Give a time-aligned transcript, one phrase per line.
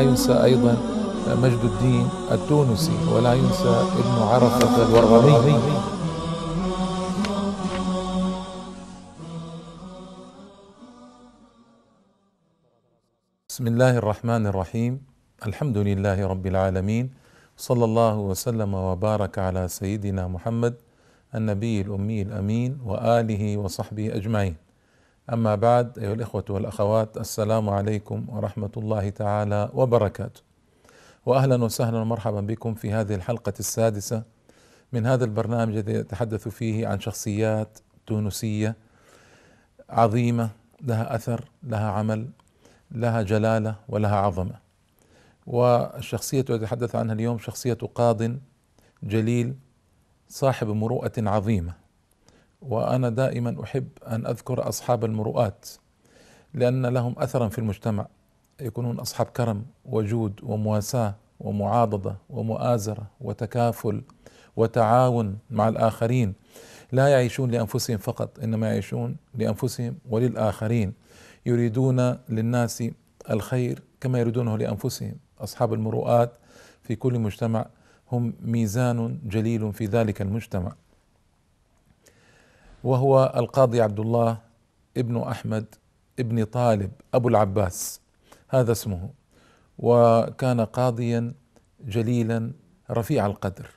[0.00, 0.74] ينسى أيضا
[1.28, 5.58] مجد الدين التونسي ولا ينسى ابن عرفة الورغمي
[13.48, 14.92] بسم الله الرحمن الرحيم.
[15.46, 17.06] الحمد لله رب العالمين.
[17.60, 20.74] صلى الله وسلم وبارك على سيدنا محمد
[21.34, 24.69] النبي الأمي الأمين وآله وصحبه أجمعين.
[25.32, 30.40] أما بعد أيها الإخوة والأخوات السلام عليكم ورحمة الله تعالى وبركاته.
[31.26, 34.22] واهلا وسهلا ومرحبا بكم في هذه الحلقة السادسة
[34.92, 38.76] من هذا البرنامج الذي يتحدث فيه عن شخصيات تونسية
[39.90, 40.50] عظيمة
[40.82, 42.28] لها أثر لها عمل
[42.90, 44.54] لها جلالة ولها عظمة.
[45.46, 48.22] والشخصية التي أتحدث عنها اليوم شخصية قاض
[49.02, 49.54] جليل
[50.28, 51.79] صاحب مروءة عظيمة.
[52.62, 55.68] وأنا دائما أحب أن أذكر أصحاب المروءات
[56.54, 58.06] لأن لهم اثرا في المجتمع.
[58.60, 64.02] يكونون أصحاب كرم وجود ومواساة ومعاضدة ومؤازرة وتكافل
[64.56, 66.34] وتعاون مع الآخرين.
[66.92, 70.92] لا يعيشون لأنفسهم فقط إنما يعيشون لأنفسهم وللآخرين.
[71.46, 72.84] يريدون للناس
[73.30, 75.14] الخير كما يريدونه لأنفسهم.
[75.40, 76.32] أصحاب المروءات
[76.82, 77.66] في كل مجتمع
[78.12, 80.72] هم ميزان جليل في ذلك المجتمع.
[82.84, 84.38] وهو القاضي عبد الله
[84.96, 85.74] ابن أحمد
[86.18, 88.00] ابن طالب أبو العباس.
[88.48, 89.10] هذا اسمه.
[89.78, 91.34] وكان قاضيا
[91.84, 92.52] جليلا
[92.90, 93.70] رفيع القدر.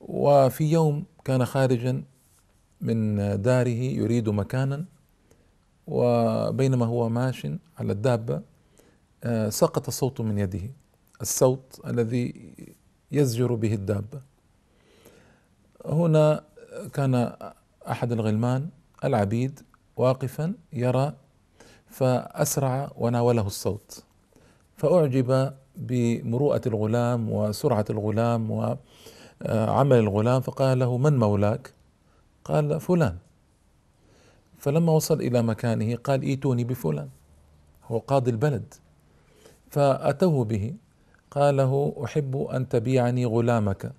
[0.00, 2.04] وفي يوم كان خارجا
[2.80, 4.84] من داره يريد مكانا
[5.86, 7.46] وبينما هو ماش
[7.78, 8.42] على الدابة
[9.48, 10.70] سقط صوت من يده
[11.20, 12.54] الصوت الذي
[13.12, 14.22] يزجر به الدابة.
[15.86, 16.44] هنا
[16.92, 17.36] كان
[17.90, 18.68] أحد الغلمان
[19.04, 19.60] العبيد
[19.96, 21.12] واقفا يرى
[21.86, 24.04] فأسرع وناوله الصوت
[24.76, 31.72] فأعجب بمروءة الغلام وسرعة الغلام وعمل الغلام فقال له من مولاك؟
[32.44, 33.16] قال فلان.
[34.58, 37.08] فلما وصل إلى مكانه قال إيتوني بفلان.
[37.84, 38.74] هو قاضي البلد.
[39.70, 40.74] فأتوه به
[41.30, 43.92] قال له أحب أن تبيعني غلامك.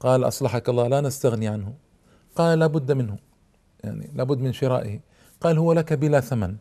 [0.00, 1.74] قال أصلحك الله لا نستغني عنه.
[2.36, 3.18] قال لابد منه.
[3.84, 5.00] يعني لابد من شرائه.
[5.40, 6.56] قال هو لك بلا ثمن.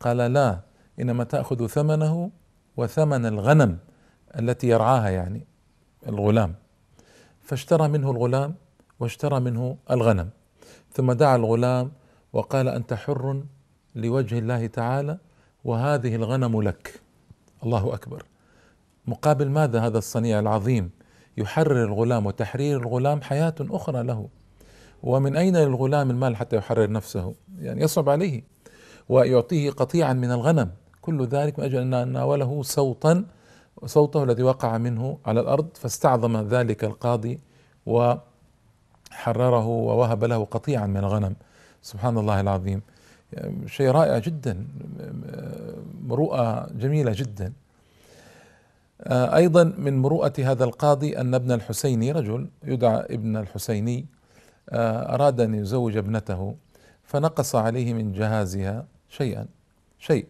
[0.00, 0.60] قال لا
[1.00, 2.30] إنما تأخذ ثمنه
[2.76, 3.78] وثمن الغنم
[4.38, 5.46] التي يرعاها يعني
[6.08, 6.54] الغلام.
[7.42, 8.54] فاشترى منه الغلام
[9.00, 10.30] واشترى منه الغنم.
[10.92, 11.92] ثم دعا الغلام
[12.32, 13.42] وقال أنت حر
[13.94, 15.18] لوجه الله تعالى
[15.64, 17.00] وهذه الغنم لك.
[17.62, 18.24] الله أكبر.
[19.06, 20.90] مقابل ماذا هذا الصنيع العظيم
[21.36, 24.28] يحرر الغلام وتحرير الغلام حياة أخرى له؟
[25.02, 28.42] ومن أين للغلام المال حتى يحرر نفسه؟ يعني يصعب عليه.
[29.08, 30.70] ويعطيه قطيعا من الغنم.
[31.00, 33.24] كل ذلك من أجل أن ناوله صوتا
[33.86, 37.40] صوته الذي وقع منه على الأرض فاستعظم ذلك القاضي
[37.86, 41.34] وحرره ووهب له قطيعا من الغنم.
[41.82, 42.82] سبحان الله العظيم.
[43.66, 44.66] شيء رائع جدا
[46.04, 47.52] مروءة جميلة جدا.
[49.10, 54.06] أيضا من مروءة هذا القاضي أن ابن الحسيني رجل يدعى ابن الحسيني
[54.72, 56.54] أراد أن يزوج ابنته
[57.04, 59.46] فنقص عليه من جهازها شيئا
[59.98, 60.26] شيء.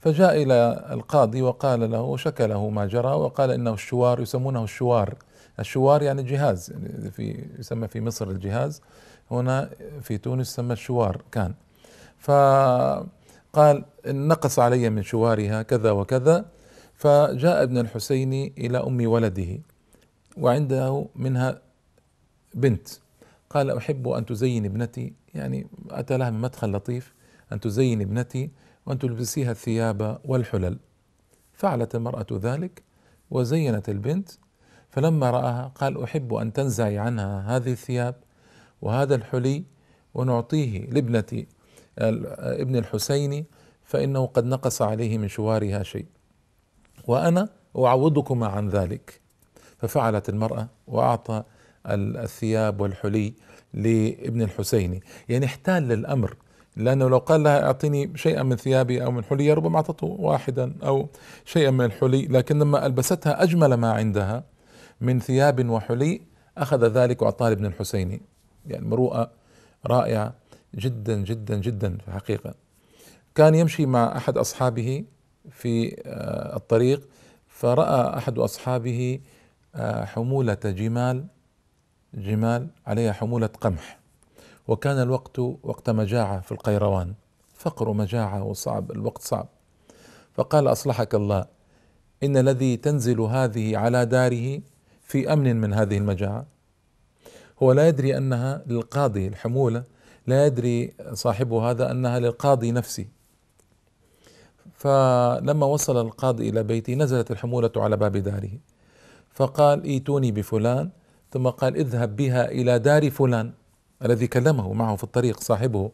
[0.00, 3.08] فجاء إلى القاضي وقال له شكى له ما جرى.
[3.08, 5.14] وقال إنه الشوار يسمونه الشوار.
[5.60, 8.82] الشوار يعني جهاز يعني في يسمى في مصر الجهاز.
[9.30, 9.70] هنا
[10.02, 11.54] في تونس سمى الشوار كان.
[12.18, 16.44] فقال نقص علي من شوارها كذا وكذا.
[16.94, 19.58] فجاء ابن الحسين إلى أم ولده
[20.36, 21.60] وعنده منها
[22.54, 22.88] بنت.
[23.54, 27.14] قال أحب أن تزين ابنتي يعني أتى لها من مدخل لطيف
[27.52, 28.50] أن تزين ابنتي
[28.86, 30.78] وأن تلبسيها الثياب والحلل.
[31.52, 32.82] فعلت المرأة ذلك
[33.30, 34.30] وزينت البنت
[34.90, 38.14] فلما رآها قال أحب أن تنزعي عنها هذه الثياب
[38.82, 39.64] وهذا الحلي
[40.14, 41.46] ونعطيه لابنة
[41.98, 43.44] ابن الحسين
[43.84, 46.06] فإنه قد نقص عليه من شوارها شيء.
[47.06, 49.20] وأنا أعوضكما عن ذلك.
[49.78, 51.44] ففعلت المرأة وأعطى
[51.86, 53.34] الثياب والحلي
[53.74, 55.00] لابن الحسين.
[55.28, 56.36] يعني احتال للأمر
[56.76, 61.08] لأنه لو قال لها أعطيني شيئا من ثيابي أو من حلي ربما أعطته واحدا أو
[61.44, 62.26] شيئا من الحلي.
[62.26, 64.44] لكن لما ألبستها أجمل ما عندها
[65.00, 66.20] من ثياب وحلي
[66.58, 68.20] أخذ ذلك وأعطاه لابن الحسين.
[68.66, 69.30] يعني مروءة
[69.86, 70.34] رائعة
[70.74, 72.54] جدا جدا جدا في الحقيقة.
[73.34, 75.04] كان يمشي مع أحد أصحابه
[75.50, 75.96] في
[76.56, 77.08] الطريق
[77.48, 79.20] فرأى أحد أصحابه
[80.04, 81.26] حمولة جمال
[82.14, 83.98] جمال عليها حمولة قمح.
[84.68, 87.14] وكان الوقت وقت مجاعة في القيروان.
[87.54, 89.48] فقر ومجاعة وصعب الوقت صعب.
[90.34, 91.46] فقال أصلحك الله
[92.22, 94.60] إن الذي تنزل هذه على داره
[95.02, 96.46] في أمن من هذه المجاعة.
[97.62, 99.84] هو لا يدري أنها للقاضي الحمولة
[100.26, 103.06] لا يدري صاحب هذا أنها للقاضي نفسه
[104.74, 108.50] فلما وصل القاضي إلى بيته نزلت الحمولة على باب داره.
[109.30, 110.90] فقال إيتوني بفلان
[111.34, 113.52] ثم قال اذهب بها إلى دار فلان
[114.04, 115.90] الذي كلمه معه في الطريق صاحبه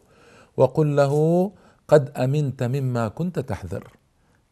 [0.57, 1.51] وقل له
[1.87, 3.87] قد أمنت مما كنت تحذر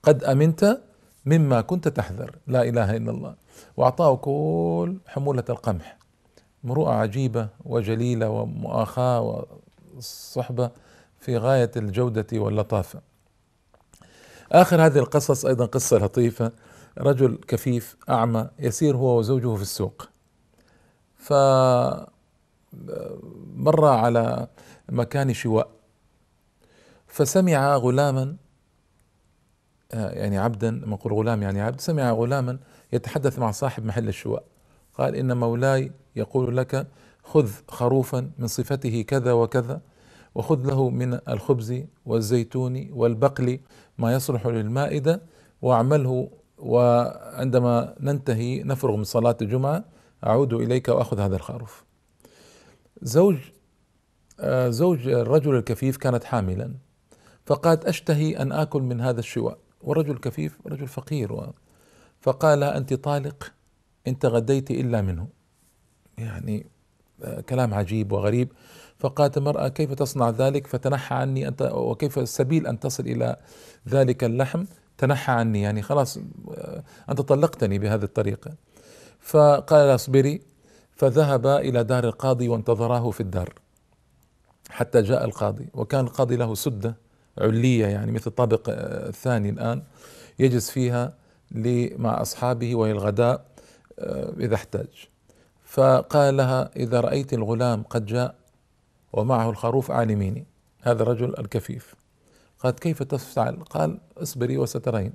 [0.03, 0.81] قد أمنت
[1.25, 3.35] مما كنت تحذر لا إله إلا الله.
[3.77, 5.97] وأعطاه كل حمولة القمح
[6.63, 9.45] مروءة عجيبة وجليلة ومؤاخاة
[9.95, 10.71] وصحبة
[11.19, 13.01] في غاية الجودة واللطافة.
[14.51, 16.51] آخر هذه القصص أيضا قصة لطيفة
[16.97, 20.09] رجل كفيف أعمى يسير هو وزوجه في السوق.
[21.19, 21.33] ف
[23.55, 24.47] مر على
[24.89, 25.69] مكان شواء
[27.07, 28.35] فسمع غلاما
[29.91, 32.59] آه، يعني عبدا نقول غلام يعني عبد سمع غلاما
[32.93, 34.43] يتحدث مع صاحب محل الشواء.
[34.93, 36.87] قال إن مولاي يقول لك
[37.23, 39.81] خذ خروفا من صفته كذا وكذا
[40.35, 43.59] وخذ له من الخبز والزيتون والبقل
[43.97, 45.21] ما يصلح للمائدة
[45.61, 49.83] واعمله وعندما ننتهي نفرغ من صلاة الجمعة
[50.25, 51.83] أعود إليك وأخذ هذا الخروف.
[53.01, 53.37] زوج
[54.39, 56.73] آه، زوج الرجل الكفيف كانت حاملا
[57.45, 59.57] فقالت أشتهي أن آكل من هذا الشواء.
[59.81, 61.53] والرجل الكفيف رجل فقير و
[62.21, 63.53] فقال أنت طالق
[64.07, 65.27] إن تغديت إلا منه.
[66.17, 66.65] يعني
[67.23, 68.51] آه، كلام عجيب وغريب.
[68.99, 73.37] فقالت المرأة كيف تصنع ذلك؟ فتنحى عني أنت وكيف السبيل أن تصل إلى
[73.87, 74.65] ذلك اللحم؟
[74.97, 75.61] تنحى عني.
[75.61, 76.17] يعني خلاص
[76.51, 78.51] آه، أنت طلقتني بهذه الطريقة.
[79.19, 80.41] فقال اصبري
[80.95, 83.53] فذهب إلى دار القاضي وانتظراه في الدار
[84.69, 86.95] حتى جاء القاضي وكان القاضي له سدة
[87.37, 89.83] علية يعني مثل الطابق الثاني الآن
[90.39, 91.13] يجلس فيها
[91.97, 93.45] مع أصحابه وهي الغداء
[93.99, 94.87] آه، إذا احتاج.
[95.63, 98.35] فقال لها إذا رأيت الغلام قد جاء
[99.13, 100.45] ومعه الخروف أعلميني
[100.81, 101.95] هذا الرجل الكفيف.
[102.59, 105.13] قالت كيف تفعل؟ قال اصبري وسترين.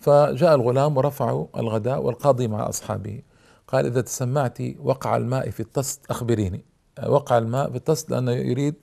[0.00, 3.22] فجاء الغلام ورفعوا الغداء والقاضي مع أصحابه.
[3.68, 6.64] قال إذا تسمعت وقع الماء في الطست أخبريني.
[7.06, 8.74] وقع الماء في الطست لأنه يريد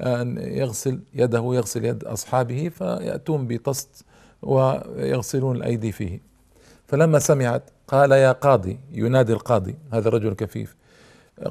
[0.00, 4.04] أن يغسل يده يغسل يد أصحابه فيأتون بطست
[4.42, 6.20] ويغسلون الأيدي فيه.
[6.86, 10.76] فلما سمعت قال يا قاضي ينادي القاضي هذا الرجل الكفيف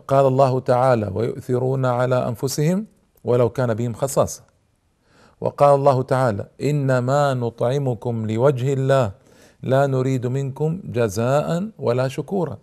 [0.08, 2.86] قال الله تعالى ويؤثرون على أنفسهم
[3.24, 4.53] ولو كان بهم خصاصة.
[5.44, 9.12] وقال الله تعالى إنما نطعمكم لوجه الله
[9.64, 12.58] لا نريد منكم جزاء ولا شكورا.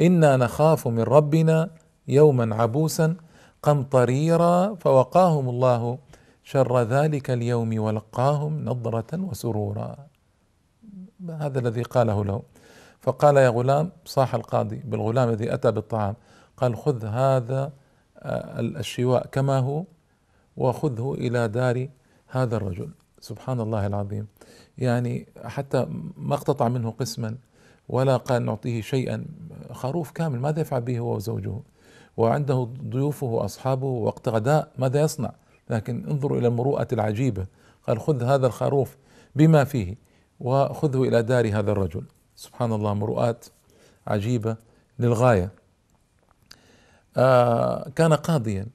[0.00, 1.70] إنا نخاف من ربنا
[2.08, 3.16] يوما عبوسا
[3.62, 5.98] قمطريرا فوقاهم الله
[6.44, 9.96] شر ذلك اليوم ولقاهم نضرة وسرورا.
[11.40, 12.42] هذا الذي قاله له.
[13.00, 16.14] فقال يا غلام صاح القاضي بالغلام الذي أتى بالطعام.
[16.56, 17.72] قال خذ هذا
[18.82, 19.84] الشواء كما هو
[20.56, 21.88] وخذه إلى دار
[22.36, 22.90] هذا الرجل
[23.20, 24.26] سبحان الله العظيم.
[24.78, 27.36] يعني حتى ما اقتطع منه قسما
[27.88, 29.24] ولا قال نعطيه شيئا
[29.72, 31.60] خروف كامل ماذا يفعل به هو وزوجه؟
[32.16, 35.32] وعنده ضيوفه وأصحابه وقت غداء ماذا يصنع؟
[35.70, 37.46] لكن انظروا إلى المروءة العجيبة.
[37.86, 38.96] قال خذ هذا الخروف
[39.36, 39.94] بما فيه
[40.40, 42.04] وخذه إلى دار هذا الرجل.
[42.36, 43.44] سبحان الله مروءات
[44.06, 44.56] عجيبة
[44.98, 45.50] للغاية.
[47.16, 48.66] آه كان قاضيا.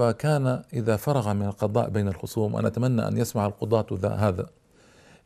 [0.00, 4.46] فكان إذا فرغ من القضاء بين الخصوم وأنا أتمنى أن يسمع القضاة هذا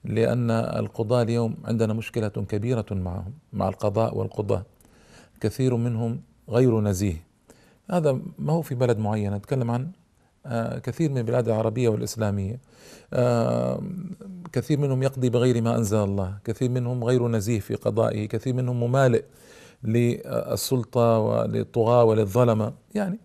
[0.04, 4.62] لأن القضاة اليوم عندنا مشكلة كبيرة معهم مع القضاء والقضاة.
[5.40, 7.26] كثير منهم غير نزيه.
[7.90, 9.90] هذا ما هو في بلد معين أتكلم عن
[10.47, 12.61] آه، كثير من البلاد العربية والإسلامية.
[13.12, 13.83] آه،
[14.52, 16.38] كثير منهم يقضي بغير ما أنزل الله.
[16.45, 18.28] كثير منهم غير نزيه في قضائه.
[18.28, 19.25] كثير منهم ممالئ
[19.85, 22.73] للسلطة وللطغاة وللظلمة.
[22.95, 23.19] يعني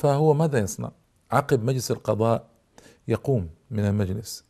[0.00, 0.90] فهو ماذا يصنع؟
[1.30, 2.46] عقب مجلس القضاء
[3.08, 4.44] يقوم من المجلس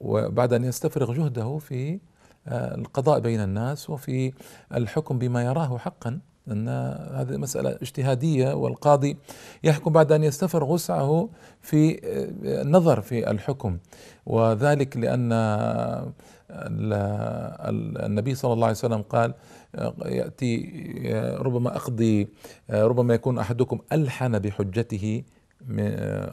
[0.00, 2.00] وبعد أن يستفرغ جهده في
[2.46, 4.32] آه، القضاء بين الناس وفي
[4.74, 6.68] الحكم بما يراه حقا أن
[7.14, 9.16] هذه مسألة اجتهادية والقاضي
[9.64, 11.28] يحكم بعد أن يستفرغ وسعه
[11.60, 13.78] في آه، النظر في الحكم
[14.26, 15.32] وذلك لأن
[16.50, 19.34] النبي صلى الله عليه وسلم قال
[20.04, 20.56] يأتي
[21.38, 22.28] ربما أقضي
[22.70, 25.22] ربما يكون أحدكم ألحن بحجته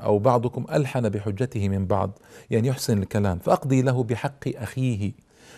[0.03, 5.11] أو بعضكم ألحن بحجته من بعض يعني يحسن الكلام فأقضي له بحق أخيه.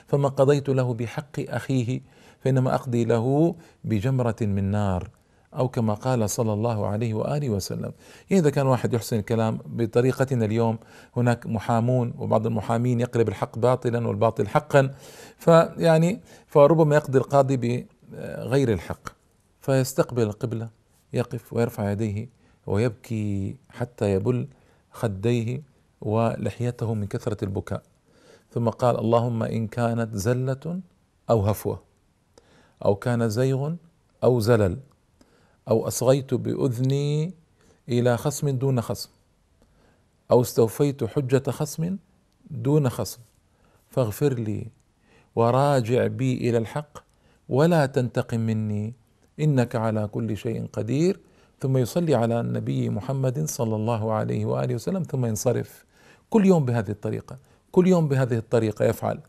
[0.07, 2.01] فما قضيت له بحق أخيه
[2.39, 5.10] فإنما أقضي له بجمرة من نار.
[5.57, 7.91] أو كما قال صلى الله عليه وآله وسلم.
[8.31, 10.77] إذا كان واحد يحسن الكلام بطريقتنا اليوم
[11.17, 14.95] هناك محامون وبعض المحامين يقلب الحق باطلا والباطل حقا
[15.38, 19.10] فيعني فربما يقضي القاضي بغير الحق
[19.62, 20.69] فيستقبل القبلة
[21.13, 22.29] يقف ويرفع يديه
[22.67, 24.48] ويبكي حتى يبل
[24.91, 25.62] خديه
[26.01, 27.81] ولحيته من كثرة البكاء.
[28.53, 30.79] ثم قال اللهم إن كانت زلة
[31.29, 31.79] أو هفوة
[32.86, 33.74] أو كان زيغ
[34.24, 34.77] أو زلل
[35.70, 37.34] أو أصغيت بأذني
[37.89, 39.10] إلى خصم دون خصم
[40.32, 41.98] أو استوفيت حجة خصم
[42.51, 43.20] دون خصم.
[43.89, 44.67] فاغفر لي
[45.36, 46.98] وراجع بي إلى الحق
[47.50, 48.93] ولا تنتقم مني
[49.39, 51.20] إنك على كل شيء قدير.
[51.62, 55.86] ثم يصلي على النبي محمد صلى الله عليه وآله وسلم ثم ينصرف.
[56.29, 57.38] كل يوم بهذه الطريقة
[57.72, 59.20] كل يوم بهذه الطريقة يفعل.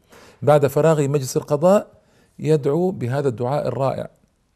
[0.42, 1.90] بعد فراغ مجلس القضاء
[2.38, 4.10] يدعو بهذا الدعاء الرائع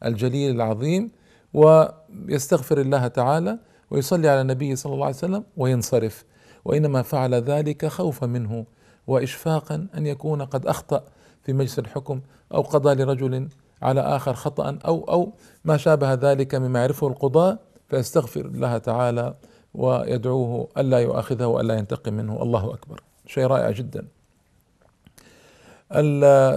[0.05, 1.11] الجليل العظيم.
[1.55, 3.59] ويستغفر الله تعالى
[3.91, 6.25] ويصلي على النبي صلى الله عليه وسلم وينصرف.
[6.65, 8.67] وإنما فعل ذلك خوفا منه
[9.07, 11.05] وإشفاقا أن يكون قد أخطأ
[11.43, 12.21] في مجلس الحكم
[12.55, 13.49] أو قضى لرجل
[13.83, 15.33] على آخر خطأ أو أو
[15.65, 19.35] ما شابه ذلك مما يعرفه القضاة فيستغفر الله تعالى
[19.75, 22.43] ويدعوه ألا يؤاخذه وألا ينتقم منه.
[22.43, 23.03] الله أكبر.
[23.27, 24.07] شيء رائع جدا.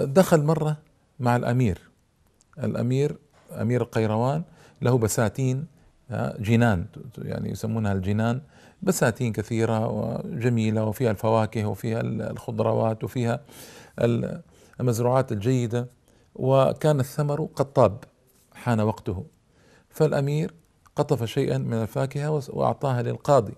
[0.06, 0.78] دخل مرة
[1.20, 1.78] مع الأمير.
[2.64, 3.16] الأمير
[3.52, 4.44] أمير القيروان
[4.82, 5.68] له بساتين
[6.40, 6.86] جنان
[7.18, 8.42] يعني يسمونها الجنان
[8.82, 13.40] بساتين كثيرة وجميلة وفيها الفواكه وفيها الخضروات وفيها
[14.80, 15.88] المزروعات الجيدة.
[16.36, 18.04] وكان الثمر قد طاب
[18.54, 19.26] حان وقته.
[19.90, 20.54] فالأمير
[20.96, 23.54] قطف شيئا من الفاكهة وأعطاها للقاضي.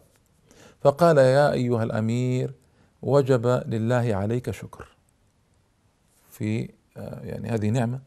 [0.82, 2.54] فقال يا أيها الأمير
[3.02, 4.88] وجب لله عليك شكر.
[6.30, 8.00] في يعني هذه نعمة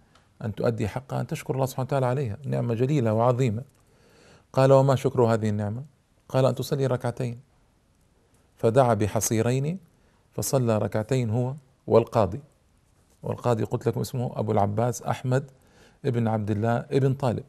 [0.45, 2.37] أن تؤدي حقها أن تشكر الله سبحانه وتعالى عليها.
[2.47, 3.63] نعمة جليلة وعظيمة.
[4.53, 5.85] قال وما شكر هذه النعمة؟
[6.29, 7.41] قال أن تصلي ركعتين.
[8.57, 9.79] فدعا بحصيرين
[10.33, 11.55] فصلى ركعتين هو
[11.87, 12.41] والقاضي.
[13.23, 15.51] والقاضي قلت لكم اسمه أبو العباس أحمد
[16.05, 17.45] ابن عبد الله ابن طالب.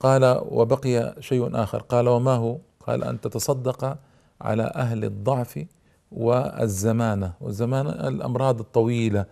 [0.00, 1.78] قال وبقي شيء آخر.
[1.82, 3.98] قال وما هو؟ قال أن تتصدق
[4.40, 5.66] على أهل الضعف
[6.12, 7.32] والزمانة.
[7.40, 9.26] والزمانة الأمراض الطويلة.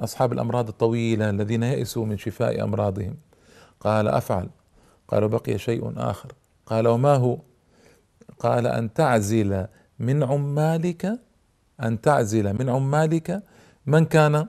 [0.00, 3.16] أصحاب الأمراض الطويلة الذين يئسوا من شفاء أمراضهم.
[3.80, 4.48] قال أفعل.
[5.08, 6.32] قال بقي شيء آخر.
[6.66, 7.38] قال وما هو؟
[8.38, 9.66] قال أن تعزل
[9.98, 11.18] من عمالك
[11.82, 13.42] أن تعزل من عمالك
[13.86, 14.46] من كان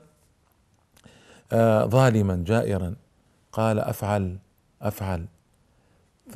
[1.51, 2.95] آه ظالما جائرا.
[3.51, 4.37] قال أفعل
[4.81, 5.25] أفعل.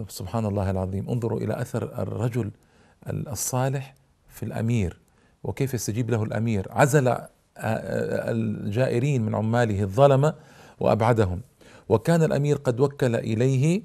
[0.07, 1.09] سبحان الله العظيم.
[1.09, 2.51] انظروا إلى أثر الرجل
[3.07, 3.95] الصالح
[4.29, 4.99] في الأمير
[5.43, 6.67] وكيف يستجيب له الأمير.
[6.71, 7.17] عزل
[7.61, 10.33] الجائرين من عماله الظلمة
[10.79, 11.41] وأبعدهم.
[11.89, 13.81] وكان الأمير قد وكل إليه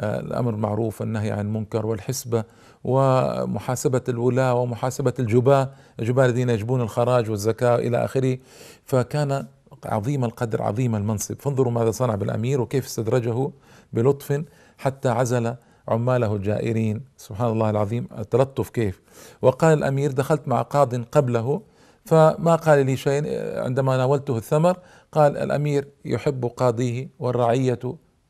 [0.00, 2.44] آه، الأمر معروف والنهي عن المنكر والحسبة
[2.84, 5.70] ومحاسبة الولاة ومحاسبة الجباة
[6.00, 8.38] الجباة الذين يجبون الخراج والزكاة إلى آخره.
[8.84, 9.46] فكان
[9.84, 11.40] عظيم القدر عظيم المنصب.
[11.40, 13.50] فانظروا ماذا صنع بالأمير وكيف استدرجه
[13.92, 14.42] بلطف
[14.78, 15.54] حتى عزل
[15.88, 17.04] عماله الجائرين.
[17.16, 19.00] سبحان الله العظيم التلطف كيف.
[19.42, 21.62] وقال الأمير دخلت مع قاض قبله
[22.08, 23.22] فما قال لي شيء
[23.58, 24.76] عندما ناولته الثمر
[25.12, 27.78] قال الأمير يحب قاضيه والرعية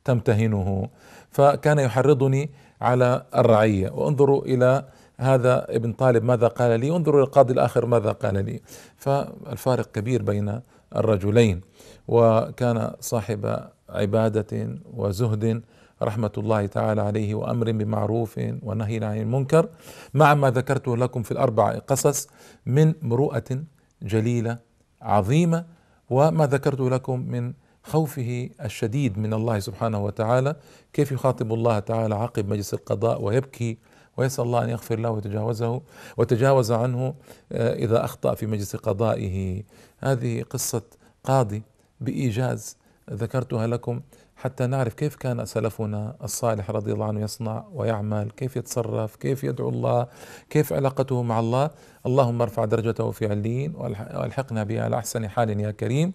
[0.04, 0.88] تمتهنه
[1.30, 3.90] فكان يحرضني على الرعية.
[3.90, 4.84] وانظروا إلى
[5.16, 8.60] هذا ابن طالب ماذا قال لي؟ انظروا إلى القاضي الآخر ماذا قال لي؟
[8.96, 10.60] فالفارق كبير بين
[10.96, 11.60] الرجلين
[12.08, 15.62] وكان صاحب عبادة وزهد
[16.02, 19.68] رحمة الله تعالى عليه وأمر بمعروف ونهي عن المنكر.
[20.14, 22.28] مع ما ذكرته لكم في الأربع قصص
[22.66, 23.64] من مروءة
[24.02, 24.58] جليلة
[25.02, 25.64] عظيمة
[26.10, 27.52] وما ذكرته لكم من
[27.82, 30.56] خوفه الشديد من الله سبحانه وتعالى.
[30.92, 33.78] كيف يخاطب الله تعالى عقب مجلس القضاء ويبكي
[34.16, 35.80] ويسأل الله أن يغفر له ويتجاوزه
[36.16, 37.14] وتجاوز عنه
[37.52, 39.62] آه، إذا أخطأ في مجلس قضائه.
[39.98, 40.82] هذه قصة
[41.24, 41.62] قاضي
[42.00, 42.76] بإيجاز
[43.10, 44.00] ذكرتها لكم
[44.38, 49.68] حتى نعرف كيف كان سلفنا الصالح رضي الله عنه يصنع ويعمل كيف يتصرف كيف يدعو
[49.68, 50.06] الله
[50.50, 51.70] كيف علاقته مع الله.
[52.06, 56.12] اللهم ارفع درجته في علين والحقنا به على أحسن حال يا كريم.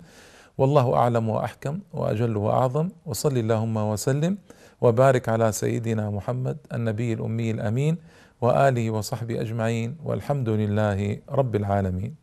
[0.58, 2.90] والله أعلم وأحكم وأجل وأعظم.
[3.06, 4.38] وصل اللهم وسلم
[4.82, 7.98] وبارك على سيدنا محمد النبي الأمي الأمين
[8.42, 9.98] وآله وصحبه أجمعين.
[10.04, 12.23] والحمد لله رب العالمين.